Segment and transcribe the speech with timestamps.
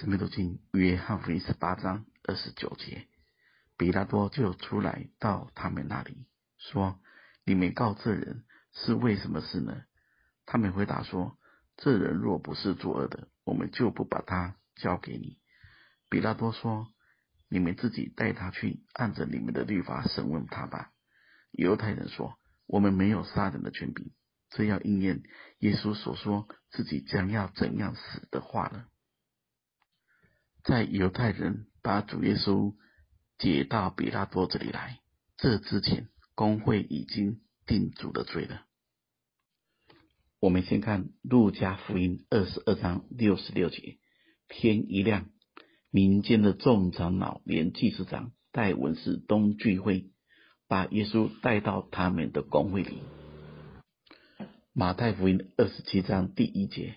[0.02, 3.06] 《申命读经》约翰福音十八章二十九节，
[3.76, 6.26] 比拉多就出来到他们那里，
[6.56, 6.98] 说
[7.44, 9.82] ：“你们告这人是为什么事呢？”
[10.46, 11.36] 他们回答说
[11.76, 15.36] ：“这人若不是作恶的，我们就不把他交给你。”
[16.08, 16.86] 比拉多说
[17.50, 20.92] ：“你们自己带他去，按着你们的律法审问他吧。”
[21.52, 24.10] 犹太人说：“我们没有杀人的权柄。”
[24.48, 25.22] 这要应验
[25.58, 28.86] 耶稣所说自己将要怎样死的话了。
[30.62, 32.74] 在犹太人把主耶稣
[33.38, 35.00] 解到彼拉多这里来，
[35.38, 38.66] 这之前公会已经定主的罪了。
[40.38, 43.98] 我们先看路加福音二十二章六十六节：
[44.48, 45.30] 天一亮，
[45.90, 50.10] 民间的众长老连祭司长带文士都聚会，
[50.68, 52.98] 把耶稣带到他们的公会里。
[54.72, 56.96] 马太福音二十七章第一节：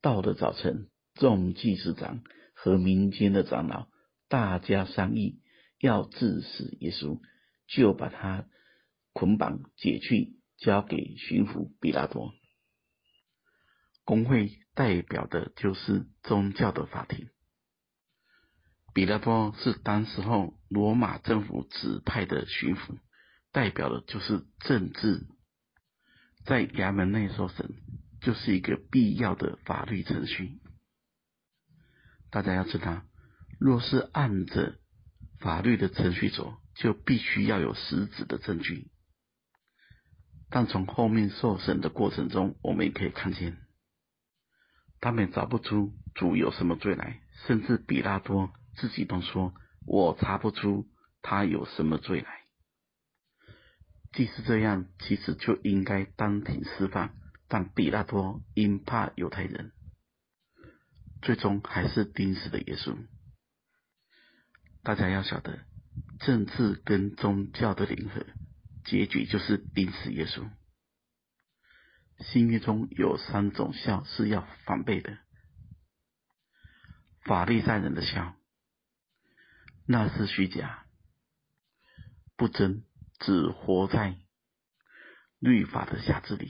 [0.00, 2.22] 到了早晨，众祭司长。
[2.62, 3.88] 和民间的长老
[4.28, 5.40] 大家商议
[5.80, 7.20] 要致死耶稣，
[7.66, 8.46] 就把他
[9.12, 12.32] 捆绑解去，交给巡抚比拉多。
[14.04, 17.30] 公会代表的就是宗教的法庭，
[18.94, 23.00] 比拉多是当时候罗马政府指派的巡抚，
[23.50, 25.26] 代表的就是政治，
[26.44, 27.74] 在衙门内受审
[28.20, 30.60] 就是一个必要的法律程序。
[32.32, 33.02] 大家要知道，
[33.60, 34.78] 若是按着
[35.38, 38.90] 法律的程序走，就必须要有实质的证据。
[40.48, 43.58] 但从后面受审的过程中，我们也可以看见，
[44.98, 49.52] 他们找不出主有什么罪来，甚至比拉多自己都说
[49.86, 50.88] ：“我查不出
[51.20, 52.40] 他有什么罪来。”
[54.14, 57.14] 既是这样，其实就应该当庭释放，
[57.46, 59.72] 但比拉多因怕犹太人。
[61.22, 62.96] 最终还是钉死了耶稣。
[64.82, 65.64] 大家要晓得，
[66.18, 68.26] 政治跟宗教的联合，
[68.84, 70.50] 结局就是钉死耶稣。
[72.18, 75.16] 新约中有三种孝是要防备的：
[77.24, 78.36] 法利赛人的孝，
[79.86, 80.86] 那是虚假，
[82.36, 82.84] 不真，
[83.20, 84.18] 只活在
[85.38, 86.48] 律法的辖制里；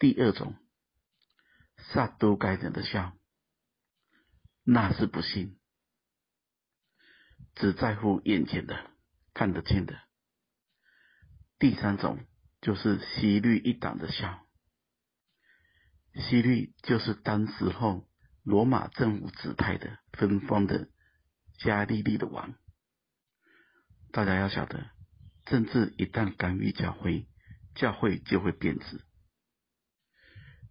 [0.00, 0.56] 第二种，
[1.92, 3.16] 撒都该人的孝。
[4.72, 5.58] 那是不信，
[7.56, 8.88] 只在乎眼前的、
[9.34, 9.98] 看得见的。
[11.58, 12.24] 第三种
[12.60, 14.38] 就是希律一党的酵，
[16.14, 18.08] 希律就是当时候
[18.44, 20.88] 罗马政府指派的分封的
[21.58, 22.54] 加利利的王。
[24.12, 24.88] 大家要晓得，
[25.46, 27.26] 政治一旦干预教会，
[27.74, 29.04] 教会就会变质。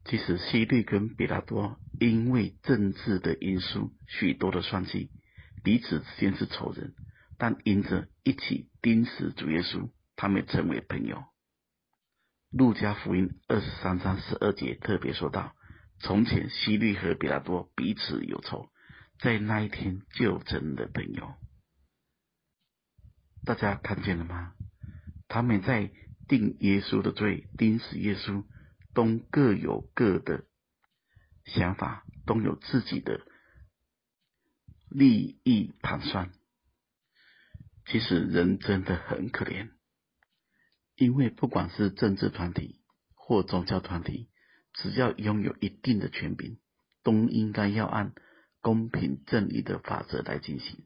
[0.05, 5.11] 其实希律跟彼拉多因为政治的因素，许多的算计，
[5.63, 6.95] 彼此之间是仇人，
[7.37, 11.23] 但因着一起钉死主耶稣，他们成为朋友。
[12.51, 15.53] 路加福音二十三章十二节特别说道：
[15.99, 18.69] 从前希律和彼拉多彼此有仇，
[19.19, 21.35] 在那一天就成了朋友。
[23.45, 24.53] 大家看见了吗？
[25.27, 25.91] 他们在
[26.27, 28.43] 定耶稣的罪，钉死耶稣。
[28.93, 30.45] 都各有各的
[31.45, 33.21] 想法，都有自己的
[34.89, 36.31] 利益盘算。
[37.85, 39.71] 其实人真的很可怜，
[40.95, 42.81] 因为不管是政治团体
[43.15, 44.29] 或宗教团体，
[44.73, 46.59] 只要拥有一定的权柄，
[47.01, 48.13] 都应该要按
[48.61, 50.83] 公平正义的法则来进行，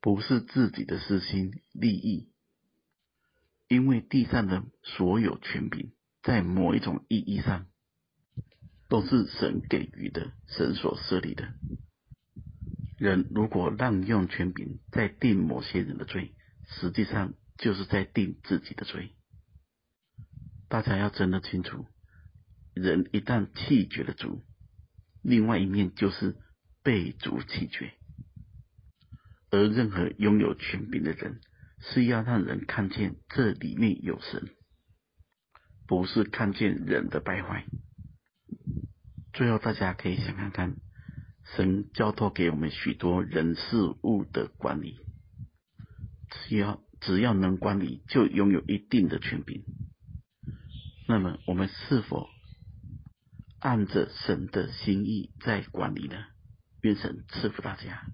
[0.00, 2.29] 不是自己的私心利益。
[3.70, 5.92] 因为地上的所有权柄，
[6.24, 7.68] 在某一种意义上，
[8.88, 11.54] 都是神给予的，神所设立的。
[12.98, 16.34] 人如果滥用权柄，在定某些人的罪，
[16.66, 19.14] 实际上就是在定自己的罪。
[20.68, 21.86] 大家要真的清楚，
[22.74, 24.44] 人一旦弃绝了主，
[25.22, 26.36] 另外一面就是
[26.82, 27.92] 被主弃绝。
[29.52, 31.40] 而任何拥有权柄的人，
[31.80, 34.50] 是要让人看见这里面有神，
[35.86, 37.64] 不是看见人的败坏。
[39.32, 40.76] 最后，大家可以想看看，
[41.56, 44.98] 神交托给我们许多人事物的管理，
[46.28, 49.64] 只要只要能管理，就拥有一定的权柄。
[51.08, 52.28] 那么，我们是否
[53.58, 56.16] 按着神的心意在管理呢？
[56.82, 58.04] 愿神赐福大家。